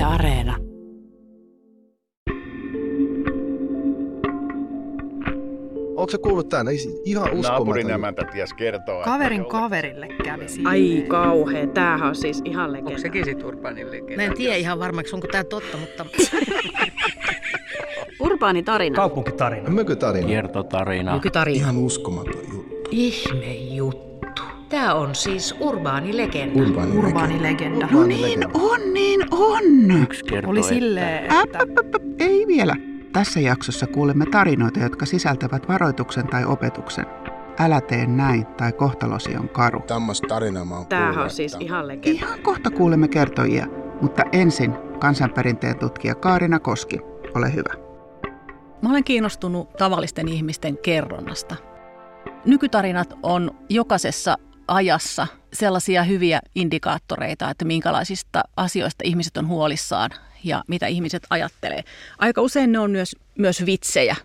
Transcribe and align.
Yle 0.00 0.06
Areena. 0.06 0.56
Onko 5.96 6.10
se 6.10 6.18
kuullut 6.18 6.48
tämän? 6.48 6.66
Ihan 7.04 7.24
uskomaton. 7.24 7.42
Naapurin 7.42 7.90
emäntä 7.90 8.24
ties 8.24 8.54
kertoo. 8.54 9.02
Kaverin 9.02 9.40
että 9.40 9.50
kaverille 9.50 10.08
kävi 10.24 10.48
siinä. 10.48 10.70
Ai 10.70 11.04
kauhea, 11.08 11.66
tämähän 11.66 12.08
on 12.08 12.14
siis 12.14 12.42
ihan 12.44 12.72
legenda. 12.72 12.90
Onko 12.90 13.00
sekin 13.00 13.24
sit 13.24 13.44
Urbanin 13.44 13.90
legenda? 13.90 14.16
Mä 14.16 14.22
en 14.22 14.34
tiedä 14.34 14.56
ihan 14.56 14.78
varmaksi, 14.78 15.14
onko 15.14 15.28
tämä 15.32 15.44
totta, 15.44 15.76
mutta 15.76 16.06
Urbaani 18.20 18.62
tarina. 18.62 18.96
Kaupunkitarina. 18.96 19.70
Mökytarina. 19.70 20.26
Kiertotarina. 20.26 21.14
nykytarina. 21.14 21.56
Ihan 21.56 21.76
uskomaton 21.76 22.40
juttu. 22.52 22.88
Ihme 22.90 23.54
juttu. 23.54 24.09
Tämä 24.70 24.94
on 24.94 25.14
siis 25.14 25.54
urbaani 25.60 26.16
legenda. 26.16 26.62
Urbaani, 26.62 26.96
Urbaani 26.98 27.42
legenda. 27.42 27.86
Niin 28.06 28.22
legenda. 28.22 28.48
on, 28.54 28.94
niin 28.94 29.20
on. 29.30 29.62
Yksi 30.02 30.24
kertoo, 30.24 30.50
Oli 30.50 30.58
että 30.60 30.68
silleen, 30.74 31.32
Äp, 31.32 31.44
että 31.44 31.58
äp, 31.58 31.78
äp, 31.78 31.94
äp, 31.94 32.02
ei 32.18 32.46
vielä. 32.46 32.76
Tässä 33.12 33.40
jaksossa 33.40 33.86
kuulemme 33.86 34.26
tarinoita, 34.26 34.80
jotka 34.80 35.06
sisältävät 35.06 35.68
varoituksen 35.68 36.26
tai 36.26 36.44
opetuksen. 36.44 37.06
Älä 37.58 37.80
tee 37.80 38.06
näin 38.06 38.46
tai 38.46 38.72
kohtalosi 38.72 39.36
on 39.36 39.48
karu. 39.48 39.80
Tämmöistä 39.86 40.26
tarinaa 40.28 40.64
mä 40.64 40.76
oon 40.76 40.86
Tämähän 40.86 41.08
kuullut, 41.14 41.24
on 41.30 41.36
siis 41.36 41.52
että- 41.52 41.64
ihan 41.64 41.88
legenda. 41.88 42.10
Ihan 42.26 42.40
kohta 42.40 42.70
kuulemme 42.70 43.08
kertojia, 43.08 43.66
mutta 44.00 44.22
ensin 44.32 44.72
kansanperinteen 44.98 45.78
tutkija 45.78 46.14
Kaarina 46.14 46.58
Koski. 46.60 47.00
Ole 47.34 47.54
hyvä. 47.54 47.74
Mä 48.82 48.90
olen 48.90 49.04
kiinnostunut 49.04 49.72
tavallisten 49.78 50.28
ihmisten 50.28 50.78
kerronnasta. 50.78 51.56
Nykytarinat 52.44 53.14
on 53.22 53.50
jokaisessa 53.68 54.36
ajassa 54.70 55.26
sellaisia 55.52 56.02
hyviä 56.02 56.40
indikaattoreita, 56.54 57.50
että 57.50 57.64
minkälaisista 57.64 58.42
asioista 58.56 59.02
ihmiset 59.04 59.36
on 59.36 59.48
huolissaan 59.48 60.10
ja 60.44 60.64
mitä 60.68 60.86
ihmiset 60.86 61.26
ajattelee. 61.30 61.84
Aika 62.18 62.40
usein 62.40 62.72
ne 62.72 62.78
on 62.78 62.90
myös, 62.90 63.16
myös 63.38 63.66
vitsejä, 63.66 64.16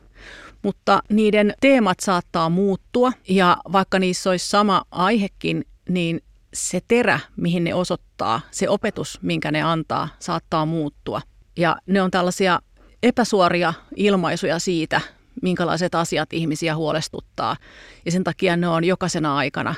mutta 0.61 0.99
niiden 1.09 1.53
teemat 1.61 1.99
saattaa 1.99 2.49
muuttua 2.49 3.11
ja 3.29 3.57
vaikka 3.71 3.99
niissä 3.99 4.29
olisi 4.29 4.49
sama 4.49 4.85
aihekin, 4.91 5.65
niin 5.89 6.21
se 6.53 6.81
terä, 6.87 7.19
mihin 7.35 7.63
ne 7.63 7.73
osoittaa, 7.73 8.41
se 8.51 8.69
opetus, 8.69 9.19
minkä 9.21 9.51
ne 9.51 9.61
antaa, 9.61 10.07
saattaa 10.19 10.65
muuttua. 10.65 11.21
Ja 11.57 11.77
ne 11.85 12.01
on 12.01 12.11
tällaisia 12.11 12.59
epäsuoria 13.03 13.73
ilmaisuja 13.95 14.59
siitä, 14.59 15.01
minkälaiset 15.41 15.95
asiat 15.95 16.33
ihmisiä 16.33 16.75
huolestuttaa. 16.75 17.57
Ja 18.05 18.11
sen 18.11 18.23
takia 18.23 18.57
ne 18.57 18.67
on 18.67 18.83
jokaisena 18.83 19.37
aikana 19.37 19.75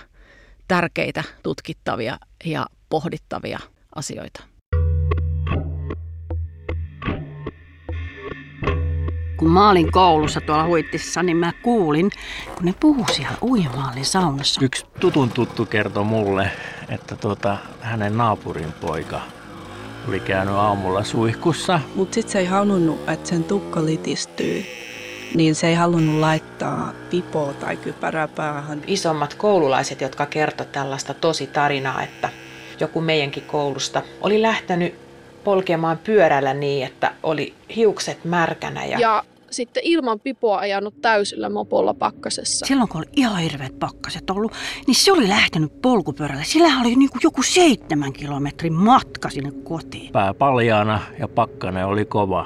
tärkeitä, 0.67 1.23
tutkittavia 1.43 2.17
ja 2.45 2.65
pohdittavia 2.89 3.59
asioita. 3.95 4.43
Kun 9.37 9.49
mä 9.51 9.69
olin 9.69 9.91
koulussa 9.91 10.41
tuolla 10.41 10.65
Huittissa, 10.65 11.23
niin 11.23 11.37
mä 11.37 11.53
kuulin, 11.63 12.11
kun 12.55 12.65
ne 12.65 12.73
puhuu 12.79 13.05
siellä 13.15 13.37
uimaalin 13.41 14.05
saunassa. 14.05 14.61
Yksi 14.63 14.85
tutun 14.99 15.29
tuttu 15.29 15.65
kertoi 15.65 16.03
mulle, 16.03 16.51
että 16.89 17.15
tuota, 17.15 17.57
hänen 17.81 18.17
naapurin 18.17 18.73
poika 18.81 19.21
oli 20.07 20.19
käynyt 20.19 20.55
aamulla 20.55 21.03
suihkussa. 21.03 21.79
Mutta 21.95 22.15
sitten 22.15 22.31
se 22.31 22.39
ei 22.39 22.45
halunnut, 22.45 23.09
että 23.09 23.29
sen 23.29 23.43
tukka 23.43 23.85
litistyy. 23.85 24.65
Niin 25.37 25.55
se 25.55 25.67
ei 25.67 25.75
halunnut 25.75 26.19
laittaa 26.19 26.93
pipoa 27.09 27.53
tai 27.53 27.77
kypärää 27.77 28.27
päähän. 28.27 28.81
isommat 28.87 29.33
koululaiset, 29.33 30.01
jotka 30.01 30.25
kertoi 30.25 30.65
tällaista 30.65 31.13
tosi 31.13 31.47
tarinaa, 31.47 32.03
että 32.03 32.29
joku 32.79 33.01
meidänkin 33.01 33.43
koulusta 33.43 34.01
oli 34.21 34.41
lähtenyt 34.41 34.95
polkemaan 35.43 35.97
pyörällä 35.97 36.53
niin, 36.53 36.85
että 36.85 37.13
oli 37.23 37.53
hiukset 37.75 38.25
märkänä 38.25 38.85
ja, 38.85 38.99
Ja 38.99 39.23
sitten 39.51 39.83
ilman 39.85 40.19
pipoa 40.19 40.57
ajanut 40.57 41.01
täysillä 41.01 41.49
mopolla 41.49 41.93
pakkasessa. 41.93 42.65
Silloin 42.65 42.89
kun 42.89 43.01
oli 43.01 43.09
ihan 43.15 43.37
hirveät 43.37 43.79
pakkaset 43.79 44.29
ollut, 44.29 44.51
niin 44.87 44.95
se 44.95 45.11
oli 45.11 45.27
lähtenyt 45.27 45.81
polkupyörällä. 45.81 46.43
Sillä 46.43 46.81
oli 46.81 46.95
niinku 46.95 47.17
joku 47.23 47.43
seitsemän 47.43 48.13
kilometrin 48.13 48.73
matka 48.73 49.29
sinne 49.29 49.51
kotiin. 49.63 50.11
Pää 50.11 50.33
paljaana 50.33 51.01
ja 51.19 51.27
pakkane 51.27 51.85
oli 51.85 52.05
kova. 52.05 52.45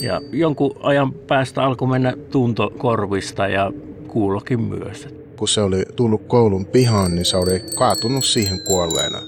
Ja 0.00 0.20
jonkun 0.32 0.76
ajan 0.82 1.12
päästä 1.12 1.62
alkoi 1.62 1.88
mennä 1.88 2.14
tunto 2.30 2.70
korvista 2.78 3.48
ja 3.48 3.72
kuulokin 4.08 4.60
myös. 4.60 5.08
Kun 5.36 5.48
se 5.48 5.60
oli 5.60 5.82
tullut 5.96 6.26
koulun 6.26 6.66
pihaan, 6.66 7.14
niin 7.14 7.24
se 7.24 7.36
oli 7.36 7.62
kaatunut 7.78 8.24
siihen 8.24 8.60
kuolleena. 8.66 9.18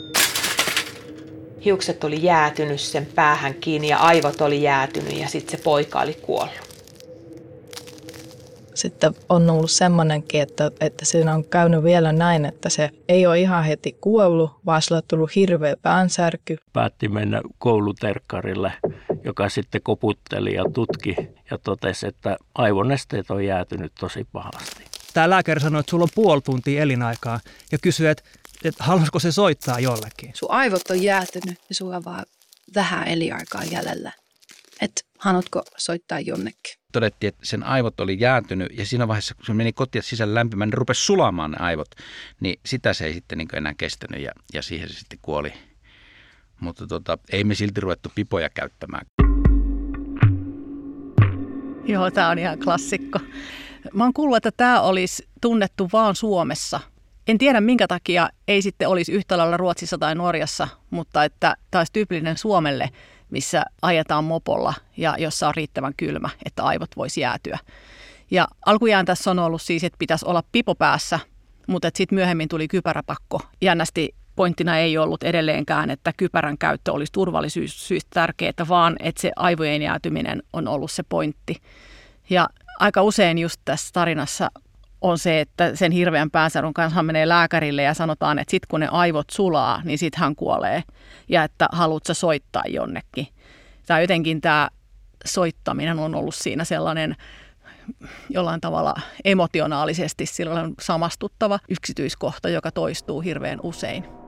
hiukset 1.65 2.05
oli 2.05 2.23
jäätynyt 2.23 2.81
sen 2.81 3.07
päähän 3.15 3.55
kiinni 3.55 3.89
ja 3.89 3.99
aivot 3.99 4.41
oli 4.41 4.63
jäätynyt 4.63 5.19
ja 5.19 5.29
sitten 5.29 5.59
se 5.59 5.65
poika 5.65 6.01
oli 6.01 6.15
kuollut. 6.15 6.71
Sitten 8.75 9.15
on 9.29 9.51
ollut 9.51 9.71
semmoinenkin, 9.71 10.43
että, 10.43 10.71
että 10.81 11.05
siinä 11.05 11.35
on 11.35 11.45
käynyt 11.45 11.83
vielä 11.85 12.13
näin, 12.13 12.45
että 12.45 12.69
se 12.69 12.91
ei 13.09 13.27
ole 13.27 13.41
ihan 13.41 13.65
heti 13.65 13.97
kuollut, 14.01 14.51
vaan 14.67 14.83
sillä 14.83 14.97
on 14.97 15.03
tullut 15.09 15.37
hirveä 15.37 15.77
päänsärky. 15.83 16.57
Päätti 16.73 17.09
mennä 17.09 17.41
kouluterkkarille, 17.59 18.73
joka 19.25 19.49
sitten 19.49 19.83
koputteli 19.83 20.55
ja 20.55 20.65
tutki 20.75 21.17
ja 21.51 21.59
totesi, 21.59 22.07
että 22.07 22.37
aivonesteet 22.55 23.31
on 23.31 23.45
jäätynyt 23.45 23.93
tosi 24.01 24.27
pahasti. 24.33 24.85
Tämä 25.15 25.31
lääkäri 25.31 25.61
sanoi, 25.61 25.81
että 25.81 25.91
sulla 25.91 26.03
on 26.03 26.09
puoli 26.15 26.41
tuntia 26.41 26.83
elinaikaa 26.83 27.41
ja 27.73 27.79
kysyi, 27.83 28.07
että, 28.07 28.23
että 28.65 28.85
haluaisiko 28.85 29.19
se 29.19 29.33
soittaa 29.33 29.81
jollekin. 29.81 30.31
Sun 30.35 30.51
aivot 30.51 30.91
on 30.91 31.03
jäätynyt 31.03 31.59
ja 31.69 31.75
sulla 31.75 31.97
on 31.97 32.05
vaan 32.05 32.25
vähän 32.75 33.09
eliaikaa 33.09 33.65
jäljellä. 33.65 34.13
Et 34.81 35.07
haluatko 35.19 35.63
soittaa 35.77 36.21
jonnekin? 36.21 36.81
todettiin, 36.93 37.29
että 37.29 37.47
sen 37.47 37.63
aivot 37.63 38.01
oli 38.01 38.17
jäätynyt 38.21 38.79
ja 38.79 38.87
siinä 38.87 39.09
vaiheessa, 39.09 39.35
kun 39.35 39.47
se 39.47 39.55
meni 39.55 39.73
kotiin 39.73 40.03
sisällä 40.03 40.35
lämpimään, 40.35 40.69
niin 40.69 40.79
rupesi 40.79 41.05
sulamaan 41.05 41.51
ne 41.51 41.57
aivot. 41.61 41.89
Niin 42.41 42.61
sitä 42.67 42.93
se 42.93 43.07
ei 43.07 43.15
sitten 43.15 43.39
niin 43.39 43.57
enää 43.57 43.75
kestänyt 43.75 44.21
ja, 44.21 44.33
ja 44.55 44.63
siihen 44.63 44.89
se 44.89 44.95
sitten 44.95 45.19
kuoli. 45.23 45.53
Mutta 46.61 46.87
tota, 46.87 47.19
ei 47.33 47.45
me 47.45 47.55
silti 47.55 47.81
ruvettu 47.81 48.13
pipoja 48.15 48.51
käyttämään. 48.51 49.07
Joo, 51.85 52.11
tämä 52.11 52.29
on 52.29 52.39
ihan 52.39 52.59
klassikko. 52.59 53.19
Mä 53.95 54.05
oon 54.05 54.13
kuullut, 54.13 54.37
että 54.37 54.51
tämä 54.57 54.81
olisi 54.81 55.29
tunnettu 55.41 55.89
vaan 55.93 56.17
Suomessa. 56.17 56.81
En 57.29 57.39
tiedä 57.39 57.61
minkä 57.61 57.87
takia 57.87 58.29
ei 58.49 58.63
sitten 58.63 58.89
olisi 58.89 59.13
yhtä 59.13 59.39
lailla 59.39 59.57
Ruotsissa 59.57 59.99
tai 59.99 60.15
Norjassa, 60.15 60.69
mutta 60.91 61.25
että 61.25 61.57
tämä 61.71 61.81
olisi 61.81 61.93
tyypillinen 61.93 62.39
Suomelle, 62.39 62.91
missä 63.31 63.63
ajetaan 63.83 64.25
mopolla 64.25 64.75
ja 64.97 65.15
jossa 65.19 65.49
on 65.49 65.55
riittävän 65.55 65.93
kylmä, 65.97 66.29
että 66.45 66.65
aivot 66.65 66.91
voisi 66.97 67.21
jäätyä. 67.21 67.59
Ja 68.31 68.49
alkujaan 68.67 69.07
tässä 69.07 69.31
on 69.31 69.39
ollut 69.39 69.63
siis, 69.63 69.85
että 69.85 69.99
pitäisi 69.99 70.27
olla 70.27 70.43
pipo 70.53 70.75
päässä, 70.75 71.21
mutta 71.67 71.91
sitten 71.95 72.17
myöhemmin 72.17 72.49
tuli 72.49 72.69
kypäräpakko. 72.69 73.41
Jännästi 73.63 74.15
pointtina 74.37 74.79
ei 74.79 74.99
ollut 74.99 75.23
edelleenkään, 75.23 75.91
että 75.91 76.13
kypärän 76.17 76.59
käyttö 76.59 76.93
olisi 76.93 77.13
turvallisuussyistä 77.13 78.11
tärkeää, 78.13 78.53
vaan 78.69 78.97
että 79.01 79.21
se 79.21 79.33
aivojen 79.37 79.83
jäätyminen 79.83 80.43
on 80.53 80.69
ollut 80.69 80.91
se 80.91 81.03
pointti. 81.03 81.57
Ja 82.31 82.49
aika 82.79 83.03
usein 83.03 83.39
just 83.39 83.61
tässä 83.65 83.91
tarinassa 83.93 84.51
on 85.01 85.19
se, 85.19 85.41
että 85.41 85.77
sen 85.77 85.93
hirveän 85.93 86.31
päänsärun 86.31 86.75
kanssa 86.75 87.03
menee 87.03 87.29
lääkärille 87.29 87.83
ja 87.83 87.95
sanotaan, 87.95 88.39
että 88.39 88.51
sitten 88.51 88.69
kun 88.69 88.81
ne 88.81 88.89
aivot 88.91 89.31
sulaa, 89.31 89.83
niin 89.85 89.99
sitten 89.99 90.21
hän 90.21 90.37
kuolee. 90.37 90.83
Ja 91.29 91.45
että 91.45 91.69
haluatko 91.73 92.15
soittaa 92.15 92.63
jonnekin. 92.69 93.27
Tai 93.87 94.03
jotenkin 94.03 94.41
tämä 94.41 94.69
soittaminen 95.25 95.99
on 95.99 96.15
ollut 96.15 96.35
siinä 96.35 96.65
sellainen 96.65 97.17
jollain 98.31 98.61
tavalla 98.61 98.95
emotionaalisesti 99.25 100.27
silloin 100.27 100.75
samastuttava 100.81 101.59
yksityiskohta, 101.69 102.49
joka 102.49 102.71
toistuu 102.71 103.21
hirveän 103.21 103.59
usein. 103.63 104.20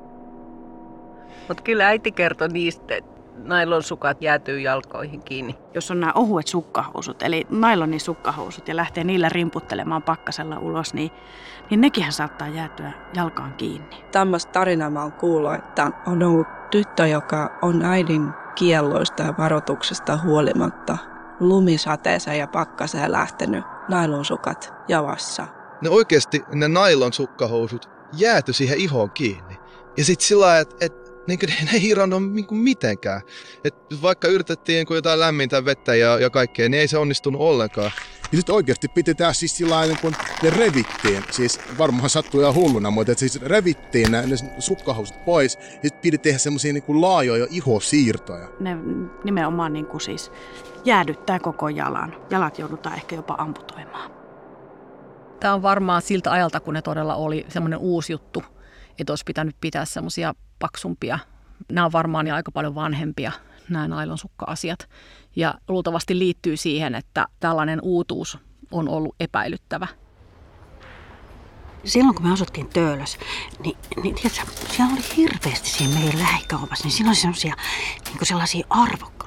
Mutta 1.49 1.63
kyllä 1.63 1.87
äiti 1.87 2.13
kertoi 2.13 2.49
niistä, 2.49 2.97
että 2.97 3.13
nailonsukat 3.37 4.23
jäätyy 4.23 4.61
jalkoihin 4.61 5.23
kiinni. 5.23 5.59
Jos 5.75 5.91
on 5.91 6.01
nämä 6.01 6.13
ohuet 6.13 6.47
sukkahousut, 6.47 7.23
eli 7.23 7.47
nailonin 7.51 8.01
sukkahousut, 8.01 8.69
ja 8.69 8.77
lähtee 8.77 9.05
niillä 9.05 9.29
rimputtelemaan 9.29 10.03
pakkasella 10.03 10.59
ulos, 10.59 10.95
niin, 10.95 11.11
niin 11.71 11.81
nekin 11.81 12.13
saattaa 12.13 12.49
jäätyä 12.49 12.93
jalkaan 13.15 13.55
kiinni. 13.55 14.05
Tämmöistä 14.13 14.53
tarinaa 14.53 14.91
mä 14.91 15.03
oon 15.03 15.13
kuullut, 15.13 15.55
että 15.55 15.91
on 16.07 16.23
ollut 16.23 16.47
tyttö, 16.71 17.07
joka 17.07 17.59
on 17.63 17.83
äidin 17.85 18.29
kielloista 18.55 19.23
ja 19.23 19.35
varoituksesta 19.39 20.17
huolimatta 20.17 20.99
lumisateeseen 21.41 22.39
ja 22.39 22.47
pakkaseen 22.47 23.13
lähtenyt 23.13 23.65
nailonsukat 23.89 24.75
jalassa. 24.89 25.47
Ne 25.81 25.91
oikeasti, 25.91 26.45
ne 26.55 26.69
nailon 26.69 27.13
sukkahousut 27.13 27.91
jääty 28.13 28.53
siihen 28.53 28.79
ihoon 28.79 29.11
kiinni. 29.11 29.59
Ja 29.97 30.05
sitten 30.05 30.27
sillä 30.27 30.47
lailla, 30.47 30.61
että 30.61 30.77
et, 30.81 31.02
niin 31.27 31.39
ne 31.63 31.71
ei 31.73 31.83
hirannut 31.83 32.33
niin 32.33 32.47
mitenkään. 32.51 33.21
Et 33.65 33.75
vaikka 34.03 34.29
yritettiin 34.29 34.87
niin 34.89 34.97
jotain 34.97 35.21
lämmintä 35.21 35.65
vettä 35.65 35.95
ja, 35.95 36.19
ja 36.19 36.31
kaikkea, 36.31 36.69
niin 36.69 36.81
ei 36.81 36.89
se 36.89 36.99
onnistunut 36.99 37.41
ollenkaan. 37.41 37.91
Ja 38.33 38.39
sitten 38.39 38.55
oikeasti 38.55 38.89
piti 38.89 39.15
tehdä 39.15 39.33
siis 39.33 39.57
sillä 39.57 39.83
niin 39.83 39.99
kun 40.01 40.15
ne 40.43 40.51
revittiin, 40.51 41.25
siis 41.31 41.61
varmaan 41.79 42.11
sattuu 42.11 42.41
ihan 42.41 42.55
hulluna, 42.55 42.91
mutta 42.91 43.15
siis 43.15 43.43
revittiin 43.43 44.13
ne, 44.13 44.27
ne 44.27 44.37
sukkahousut 44.59 45.25
pois 45.25 45.57
ja 45.57 45.81
sitten 45.83 46.01
piti 46.03 46.19
tehdä 46.19 46.39
semmoisia 46.39 46.73
niin 46.73 47.01
laajoja 47.01 47.47
ihosiirtoja. 47.51 48.49
Ne 48.61 48.77
nimenomaan 49.25 49.73
niin 49.73 49.87
kuin 49.87 50.01
siis 50.01 50.33
jäädyttää 50.85 51.39
koko 51.39 51.69
jalan. 51.69 52.17
Jalat 52.31 52.59
joudutaan 52.59 52.97
ehkä 52.97 53.17
jopa 53.17 53.35
amputoimaan. 53.39 54.11
Tämä 55.41 55.55
on 55.55 55.63
varmaan 55.63 56.03
siltä 56.03 56.33
ajalta, 56.33 56.61
kun 56.61 56.75
ne 56.75 56.83
todella 56.83 57.15
oli 57.15 57.47
semmoinen 57.49 57.79
uusi 57.79 58.13
juttu, 58.13 58.43
että 58.99 59.13
olisi 59.13 59.25
pitänyt 59.27 59.57
pitää 59.61 59.85
semmoisia 59.85 60.35
paksumpia. 60.63 61.19
Nämä 61.73 61.85
on 61.85 61.93
varmaan 61.93 62.27
jo 62.27 62.35
aika 62.35 62.53
paljon 62.53 62.75
vanhempia, 62.75 63.33
nämä 63.69 63.89
nailonsukka-asiat. 63.89 64.89
Ja 65.37 65.55
luultavasti 65.69 66.19
liittyy 66.19 66.57
siihen, 66.57 66.95
että 66.95 67.27
tällainen 67.41 67.79
uutuus 67.83 68.39
on 68.71 68.89
ollut 68.89 69.15
epäilyttävä. 69.21 69.87
Silloin 71.85 72.15
kun 72.15 72.27
me 72.27 72.33
asuttiin 72.33 72.69
Töölössä, 72.69 73.19
niin, 73.65 73.77
niin 74.03 74.15
tiedätkö, 74.15 74.53
siellä 74.73 74.93
oli 74.93 75.17
hirveästi 75.17 75.69
siinä 75.69 75.95
meidän 75.95 76.19
lähikaupassa, 76.19 76.85
niin 76.85 76.93
siinä 76.93 77.11
oli 77.11 77.17
sellaisia, 77.17 77.55
niin 78.05 78.19
sellaisia 78.27 78.67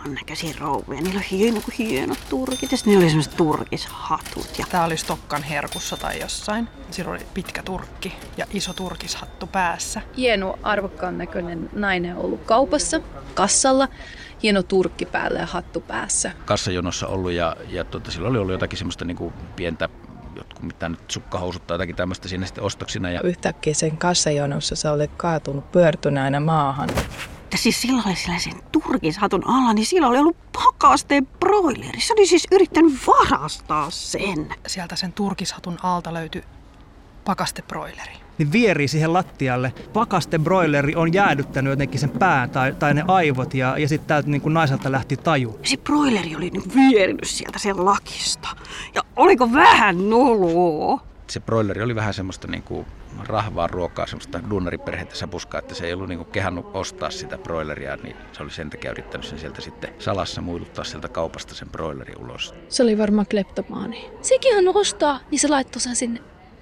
arvokkaan 0.05 0.13
näköisiä 0.13 0.53
rouvia. 0.59 1.01
Niillä 1.01 1.19
oli 1.19 1.27
hieno, 1.31 1.61
hienot 1.77 2.19
turkit 2.29 2.71
ja 2.71 2.77
niillä 2.85 3.01
oli 3.01 3.09
sellaiset 3.09 3.37
turkishatut. 3.37 4.59
Ja... 4.59 4.65
Tämä 4.69 4.85
oli 4.85 4.97
Stokkan 4.97 5.43
herkussa 5.43 5.97
tai 5.97 6.19
jossain. 6.19 6.67
Siinä 6.91 7.11
oli 7.11 7.19
pitkä 7.33 7.63
turkki 7.63 8.13
ja 8.37 8.45
iso 8.53 8.73
turkishattu 8.73 9.47
päässä. 9.47 10.01
Hieno 10.17 10.59
arvokkaan 10.63 11.17
näköinen 11.17 11.69
nainen 11.73 12.17
on 12.17 12.25
ollut 12.25 12.41
kaupassa, 12.45 12.99
kassalla 13.33 13.87
hieno 14.43 14.63
turkki 14.63 15.05
päällä 15.05 15.39
ja 15.39 15.45
hattu 15.45 15.81
päässä. 15.81 16.31
Kassajonossa 16.45 17.07
ollut 17.07 17.31
ja, 17.31 17.55
ja 17.69 17.83
tuota, 17.83 18.11
sillä 18.11 18.27
oli 18.27 18.37
ollut 18.37 18.51
jotakin 18.51 18.77
semmoista 18.77 19.05
niin 19.05 19.17
kuin 19.17 19.33
pientä 19.55 19.89
jotkut 20.35 20.63
mitä 20.63 20.89
nyt 20.89 21.11
sukkahousut 21.11 21.67
tai 21.67 21.75
jotakin 21.75 21.95
tämmöistä 21.95 22.27
siinä 22.27 22.45
sitten 22.45 22.63
ostoksina. 22.63 23.11
Ja... 23.11 23.21
Yhtäkkiä 23.21 23.73
sen 23.73 23.97
kassajonossa 23.97 24.75
se 24.75 24.89
oli 24.89 25.07
kaatunut 25.17 25.71
pyörtyneenä 25.71 26.39
maahan. 26.39 26.89
Ja 27.51 27.57
siis 27.57 27.81
sillä 27.81 28.03
oli 28.05 28.15
sellaisen 28.15 28.53
turkishatun 28.71 29.47
alla, 29.47 29.73
niin 29.73 29.85
sillä 29.85 30.07
oli 30.07 30.17
ollut 30.17 30.37
pakasteen 30.53 31.27
broileri. 31.27 32.01
Se 32.01 32.13
oli 32.13 32.25
siis 32.25 32.47
yrittänyt 32.51 32.93
varastaa 33.07 33.89
sen. 33.89 34.55
Sieltä 34.67 34.95
sen 34.95 35.13
turkishatun 35.13 35.77
alta 35.83 36.13
löytyi 36.13 36.43
pakastebroileri 37.25 38.25
niin 38.37 38.51
vierii 38.51 38.87
siihen 38.87 39.13
lattialle. 39.13 39.73
Pakaste 39.93 40.39
broileri 40.39 40.95
on 40.95 41.13
jäädyttänyt 41.13 41.71
jotenkin 41.71 41.99
sen 41.99 42.09
pään 42.09 42.49
tai, 42.49 42.73
tai 42.73 42.93
ne 42.93 43.03
aivot 43.07 43.53
ja, 43.53 43.77
ja 43.77 43.87
sitten 43.87 44.07
täältä 44.07 44.29
niin 44.29 44.41
kuin 44.41 44.53
naiselta 44.53 44.91
lähti 44.91 45.17
taju. 45.17 45.59
Se 45.63 45.77
broileri 45.77 46.35
oli 46.35 46.49
niin 46.49 46.75
vierinyt 46.75 47.23
sieltä 47.25 47.59
sen 47.59 47.85
lakista. 47.85 48.49
Ja 48.95 49.01
oliko 49.15 49.53
vähän 49.53 50.09
noloa? 50.09 50.99
Se 51.27 51.39
broileri 51.39 51.81
oli 51.81 51.95
vähän 51.95 52.13
semmoista 52.13 52.47
niin 52.47 52.63
kuin 52.63 52.85
rahvaa 53.23 53.67
ruokaa, 53.67 54.07
semmoista 54.07 54.49
duunariperhettä 54.49 55.15
sapuskaa, 55.15 55.59
että 55.59 55.75
se 55.75 55.85
ei 55.85 55.93
ollut 55.93 56.09
niinku 56.09 56.25
kehannut 56.25 56.71
ostaa 56.73 57.09
sitä 57.09 57.37
broileria, 57.37 57.95
niin 57.95 58.15
se 58.31 58.43
oli 58.43 58.51
sen 58.51 58.69
takia 58.69 58.91
yrittänyt 58.91 59.27
sen 59.27 59.39
sieltä 59.39 59.61
sitten 59.61 59.93
salassa 59.99 60.41
muiluttaa 60.41 60.83
sieltä 60.83 61.07
kaupasta 61.07 61.55
sen 61.55 61.69
broileri 61.69 62.13
ulos. 62.19 62.53
Se 62.69 62.83
oli 62.83 62.97
varmaan 62.97 63.27
kleptomaani. 63.27 64.11
Sekin 64.21 64.55
hän 64.55 64.75
ostaa, 64.75 65.19
niin 65.31 65.39
se 65.39 65.47
laittoi 65.47 65.81
sen 65.81 65.95
sinne 65.95 66.21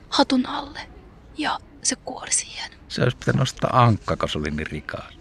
hatun 0.09 0.45
alle 0.45 0.79
ja 1.37 1.59
se 1.81 1.95
kuoli 1.95 2.31
siihen. 2.31 2.71
Se 2.87 3.03
olisi 3.03 3.17
pitänyt 3.17 3.39
nostaa 3.39 3.83
ankka, 3.83 4.17
kun 4.17 4.29
se 4.29 4.37
oli 4.37 4.51
niin 4.51 4.67
rikas. 4.67 5.19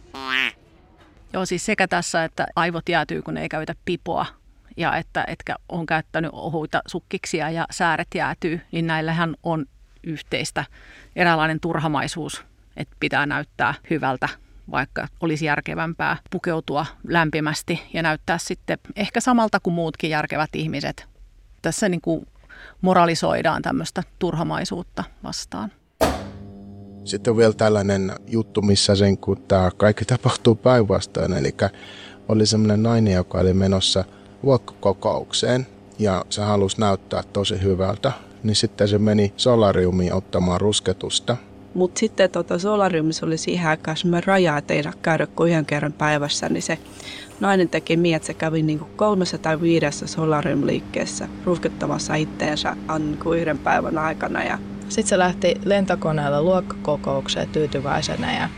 Joo, 1.33 1.47
siis 1.47 1.67
sekä 1.67 1.89
tässä, 1.89 2.25
että 2.25 2.47
aivot 2.57 2.89
jäätyy, 2.89 3.23
kun 3.23 3.37
ei 3.37 3.49
käytä 3.49 3.75
pipoa, 3.85 4.27
ja 4.77 4.97
että 4.97 5.25
etkä 5.27 5.57
on 5.69 5.87
käyttänyt 5.87 6.31
ohuita 6.35 6.83
sukkiksia 6.87 7.51
ja 7.51 7.67
sääret 7.71 8.09
jäätyy, 8.15 8.61
niin 8.73 8.87
näillähän 8.87 9.35
on 9.43 9.67
yhteistä 10.05 10.65
eräänlainen 11.17 11.61
turhamaisuus, 11.61 12.45
että 12.77 12.97
pitää 13.01 13.27
näyttää 13.27 13.75
hyvältä, 13.91 14.29
vaikka 14.71 15.09
olisi 15.21 15.45
järkevämpää 15.45 16.17
pukeutua 16.31 16.87
lämpimästi 17.09 17.83
ja 17.95 18.03
näyttää 18.03 18.39
sitten 18.39 18.79
ehkä 18.97 19.21
samalta 19.21 19.61
kuin 19.61 19.75
muutkin 19.75 20.11
järkevät 20.11 20.51
ihmiset. 20.55 21.07
Tässä 21.63 21.89
niin 21.89 22.01
kuin 22.01 22.27
moralisoidaan 22.81 23.63
tämmöistä 23.63 24.03
turhamaisuutta 24.19 25.05
vastaan. 25.25 25.73
Sitten 27.05 27.31
on 27.31 27.37
vielä 27.37 27.53
tällainen 27.53 28.13
juttu, 28.27 28.63
missä 28.63 28.95
sen, 28.95 29.19
kun 29.19 29.43
tämä 29.43 29.71
kaikki 29.77 30.05
tapahtuu 30.05 30.55
päinvastoin. 30.55 31.33
Eli 31.33 31.55
oli 32.29 32.47
semmoinen 32.47 32.83
nainen, 32.83 33.13
joka 33.13 33.39
oli 33.39 33.55
menossa 33.55 34.05
luokkakokoukseen 34.43 35.67
ja 35.99 36.25
se 36.31 36.43
halusi 36.43 36.81
näyttää 36.81 37.23
tosi 37.23 37.63
hyvältä. 37.63 38.13
Niin 38.43 38.57
sitten 38.57 38.89
se 38.89 38.99
meni 38.99 39.33
solariumiin 39.37 40.15
ottamaan 40.15 40.61
rusketusta. 40.61 41.37
Mutta 41.75 41.99
sitten 41.99 42.31
tota 42.31 42.59
solariumissa 42.59 43.27
oli 43.27 43.39
siihen 43.39 43.69
aikaan 43.69 43.97
semmoinen 43.97 44.27
raja, 44.27 44.59
että 44.59 44.75
ei 44.75 44.83
käydä 45.03 45.27
kuin 45.27 45.51
yhden 45.51 45.67
kerran 45.67 45.93
päivässä, 45.93 46.49
niin 46.49 46.63
se 46.63 46.79
nainen 47.41 47.69
teki 47.69 47.97
niin, 47.97 48.17
että 48.17 48.27
se 48.27 48.35
kävi 48.35 48.63
niinku 48.63 48.87
kolmessa 48.97 49.39
tai 49.39 49.61
viidessä 49.61 50.07
solarium-liikkeessä 50.07 51.29
ruskettamassa 51.45 52.15
itteensä 52.15 52.77
niin 52.99 53.41
yhden 53.41 53.59
päivän 53.59 53.99
aikana. 53.99 54.45
Ja 54.45 54.59
sitten 54.89 55.09
se 55.09 55.19
lähti 55.19 55.55
lentokoneella 55.65 56.43
luokkakokoukseen 56.43 57.49
tyytyväisenä 57.49 58.35
ja, 58.35 58.49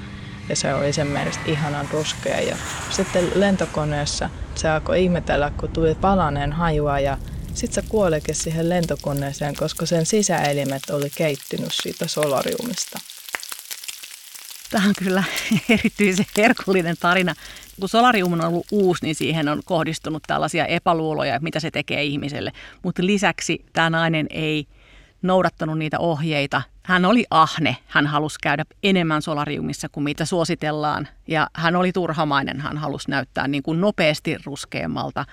ja 0.49 0.57
se 0.57 0.75
oli 0.75 0.93
sen 0.93 1.07
mielestä 1.07 1.43
ihanan 1.47 1.89
ruskea. 1.93 2.41
Ja 2.41 2.57
sitten 2.91 3.25
lentokoneessa 3.35 4.31
se 4.55 4.69
alkoi 4.69 5.05
ihmetellä, 5.05 5.53
kun 5.57 5.69
tuli 5.69 5.95
palaneen 5.95 6.53
hajua 6.53 7.01
ja 7.01 7.19
sitten 7.55 7.85
se 7.85 7.91
kuolikin 7.91 8.35
siihen 8.35 8.69
lentokoneeseen, 8.69 9.57
koska 9.57 9.87
sen 9.87 10.07
sisäelimet 10.07 10.91
oli 10.91 11.11
keittynyt 11.17 11.73
siitä 11.73 12.09
solariumista. 12.09 12.99
Tämä 14.71 14.89
on 14.89 14.95
kyllä 14.99 15.25
erityisen 15.69 16.27
herkullinen 16.37 16.97
tarina. 17.01 17.35
Kun 17.81 17.89
solarium 17.89 18.33
on 18.33 18.45
ollut 18.45 18.67
uusi, 18.73 19.05
niin 19.05 19.15
siihen 19.15 19.49
on 19.49 19.63
kohdistunut 19.65 20.23
tällaisia 20.27 20.67
epäluuloja, 20.67 21.41
mitä 21.41 21.61
se 21.61 21.71
tekee 21.71 22.05
ihmiselle. 22.05 22.53
Mutta 22.83 23.07
lisäksi 23.07 23.65
tämä 23.73 23.91
nainen 23.91 24.27
ei 24.31 24.67
noudattanut 25.23 25.79
niitä 25.79 25.99
ohjeita. 25.99 26.63
Hän 26.83 27.05
oli 27.05 27.25
ahne, 27.31 27.77
hän 27.87 28.07
halusi 28.07 28.39
käydä 28.43 28.65
enemmän 28.83 29.23
solariumissa 29.23 29.89
kuin 29.89 30.05
mitä 30.05 30.25
suositellaan. 30.25 31.09
Ja 31.27 31.49
hän 31.55 31.77
oli 31.77 31.93
turhamainen, 31.93 32.61
hän 32.61 32.79
halusi 32.79 33.11
näyttää 33.11 33.49
niin 33.49 33.63
kuin 33.63 33.81
nopeasti 33.81 34.37
ruskeammalta. 34.45 35.25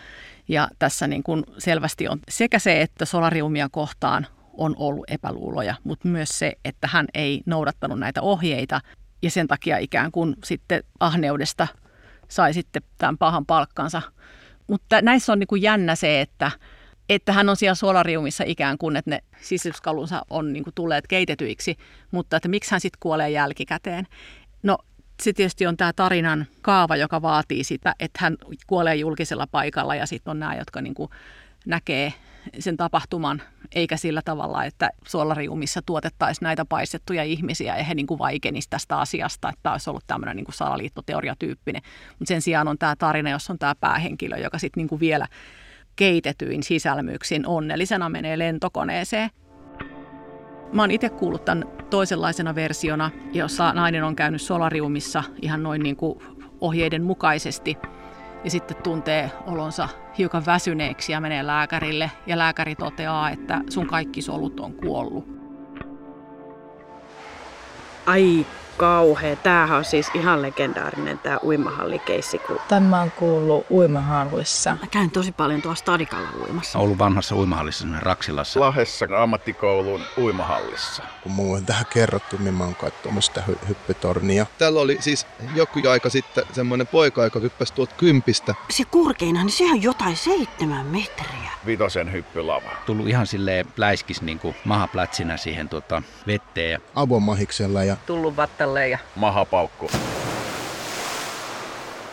Ja 0.51 0.67
tässä 0.79 1.07
niin 1.07 1.23
kuin 1.23 1.43
selvästi 1.57 2.07
on 2.07 2.19
sekä 2.29 2.59
se, 2.59 2.81
että 2.81 3.05
solariumia 3.05 3.69
kohtaan 3.71 4.27
on 4.53 4.75
ollut 4.77 5.05
epäluuloja, 5.07 5.75
mutta 5.83 6.07
myös 6.07 6.39
se, 6.39 6.53
että 6.65 6.87
hän 6.91 7.05
ei 7.13 7.41
noudattanut 7.45 7.99
näitä 7.99 8.21
ohjeita 8.21 8.81
ja 9.21 9.31
sen 9.31 9.47
takia 9.47 9.77
ikään 9.77 10.11
kuin 10.11 10.35
sitten 10.43 10.83
ahneudesta 10.99 11.67
sai 12.27 12.53
sitten 12.53 12.81
tämän 12.97 13.17
pahan 13.17 13.45
palkkansa. 13.45 14.01
Mutta 14.67 15.01
näissä 15.01 15.33
on 15.33 15.39
niin 15.39 15.47
kuin 15.47 15.61
jännä 15.61 15.95
se, 15.95 16.21
että 16.21 16.51
että 17.09 17.33
hän 17.33 17.49
on 17.49 17.57
siellä 17.57 17.75
solariumissa 17.75 18.43
ikään 18.47 18.77
kuin, 18.77 18.95
että 18.95 19.09
ne 19.09 19.19
sisälyskalunsa 19.41 20.21
on 20.29 20.53
niin 20.53 20.63
kuin 20.63 20.73
tulleet 20.73 21.07
keitetyiksi, 21.07 21.77
mutta 22.11 22.37
että 22.37 22.49
miksi 22.49 22.71
hän 22.71 22.81
sitten 22.81 22.97
kuolee 22.99 23.29
jälkikäteen. 23.29 24.07
No 24.63 24.77
se 25.21 25.33
tietysti 25.33 25.67
on 25.67 25.77
tämä 25.77 25.93
tarinan 25.93 26.45
kaava, 26.61 26.95
joka 26.95 27.21
vaatii 27.21 27.63
sitä, 27.63 27.95
että 27.99 28.19
hän 28.21 28.37
kuolee 28.67 28.95
julkisella 28.95 29.47
paikalla 29.47 29.95
ja 29.95 30.05
sitten 30.05 30.31
on 30.31 30.39
nämä, 30.39 30.55
jotka 30.55 30.81
niin 30.81 30.93
kuin 30.93 31.09
näkee 31.65 32.13
sen 32.59 32.77
tapahtuman, 32.77 33.41
eikä 33.75 33.97
sillä 33.97 34.21
tavalla, 34.25 34.65
että 34.65 34.89
solariumissa 35.07 35.81
tuotettaisiin 35.85 36.45
näitä 36.45 36.65
paistettuja 36.65 37.23
ihmisiä 37.23 37.77
ja 37.77 37.83
he 37.83 37.93
niin 37.93 38.07
kuin 38.07 38.19
vaikenisivät 38.19 38.69
tästä 38.69 38.97
asiasta, 38.97 39.49
että 39.49 39.59
tämä 39.63 39.73
olisi 39.73 39.89
ollut 39.89 40.03
tämmöinen 40.07 40.35
niin 40.35 40.45
salaliittoteoriatyyppinen. 40.49 41.81
Mutta 42.19 42.29
sen 42.29 42.41
sijaan 42.41 42.67
on 42.67 42.77
tämä 42.77 42.95
tarina, 42.95 43.29
jossa 43.29 43.53
on 43.53 43.59
tämä 43.59 43.75
päähenkilö, 43.75 44.37
joka 44.37 44.59
sitten 44.59 44.87
niin 44.87 44.99
vielä 44.99 45.27
keitetyin 45.95 46.63
sisälmyksin 46.63 47.47
onnellisena 47.47 48.09
menee 48.09 48.39
lentokoneeseen. 48.39 49.29
Mä 50.73 50.81
oon 50.81 50.91
itse 50.91 51.09
kuullut 51.09 51.45
tämän 51.45 51.63
toisenlaisena 51.91 52.55
versiona, 52.55 53.11
jossa 53.33 53.73
nainen 53.73 54.03
on 54.03 54.15
käynyt 54.15 54.41
solariumissa 54.41 55.23
ihan 55.41 55.63
noin 55.63 55.83
niin 55.83 55.95
kuin 55.95 56.19
ohjeiden 56.61 57.03
mukaisesti 57.03 57.77
ja 58.43 58.51
sitten 58.51 58.77
tuntee 58.77 59.31
olonsa 59.47 59.89
hiukan 60.17 60.45
väsyneeksi 60.45 61.11
ja 61.11 61.21
menee 61.21 61.47
lääkärille 61.47 62.11
ja 62.27 62.37
lääkäri 62.37 62.75
toteaa, 62.75 63.29
että 63.29 63.61
sun 63.69 63.87
kaikki 63.87 64.21
solut 64.21 64.59
on 64.59 64.73
kuollut. 64.73 65.27
Ai 68.05 68.45
kauhea. 68.81 69.35
Tämähän 69.35 69.77
on 69.77 69.85
siis 69.85 70.07
ihan 70.13 70.41
legendaarinen 70.41 71.19
tämä 71.19 71.39
uimahallikeissi. 71.43 72.37
Kun... 72.39 72.59
Tämä 72.67 73.01
on 73.01 73.11
kuullut 73.11 73.65
uimahallissa. 73.71 74.77
Mä 74.81 74.87
käyn 74.87 75.11
tosi 75.11 75.31
paljon 75.31 75.61
tuossa 75.61 75.81
Stadikalla 75.81 76.29
uimassa. 76.41 76.79
Ollut 76.79 76.97
vanhassa 76.97 77.35
uimahallissa, 77.35 77.87
Raksilassa. 77.99 78.59
Lahessa 78.59 79.05
ammattikoulun 79.17 80.01
uimahallissa. 80.17 81.03
Kun 81.23 81.31
mulla 81.31 81.57
on 81.57 81.65
tähän 81.65 81.85
kerrottu, 81.93 82.37
niin 82.39 82.53
mä 82.53 82.63
oon 82.63 82.75
katsomassa 82.75 83.31
sitä 83.33 83.51
hy- 83.51 83.67
hyppytornia. 83.67 84.45
Täällä 84.57 84.79
oli 84.79 84.97
siis 84.99 85.27
joku 85.55 85.79
aika 85.89 86.09
sitten 86.09 86.43
semmoinen 86.51 86.87
poika, 86.87 87.23
joka 87.23 87.39
hyppäsi 87.39 87.73
tuolta 87.73 87.95
kympistä. 87.97 88.55
Se 88.69 88.83
korkeina, 88.85 89.43
niin 89.43 89.51
sehän 89.51 89.73
on 89.73 89.83
jotain 89.83 90.17
seitsemän 90.17 90.85
metriä. 90.85 91.51
Vitosen 91.65 92.11
hyppylava. 92.11 92.69
Tullut 92.85 93.07
ihan 93.07 93.27
silleen 93.27 93.65
läiskis 93.77 94.21
niin 94.21 94.39
kuin 94.39 94.55
mahaplätsinä 94.65 95.37
siihen 95.37 95.69
tuota, 95.69 96.01
vetteen. 96.27 96.71
Ja... 96.71 96.79
Avomahiksella 96.95 97.83
ja 97.83 97.95
Tullut 98.05 98.37
vattalle 98.71 98.89
ja 98.89 98.99
Mahapaukku. 99.15 99.89